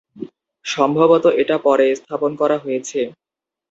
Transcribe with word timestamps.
সম্ভবত 0.65 1.25
এটা 1.41 1.55
পরে 1.65 1.85
স্থাপন 1.99 2.31
করা 2.41 2.57
হয়েছে। 2.57 2.99